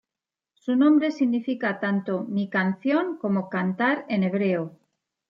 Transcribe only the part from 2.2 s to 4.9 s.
"mi canción" como "cantar" en hebreo.